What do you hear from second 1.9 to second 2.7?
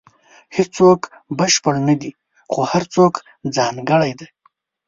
دی، خو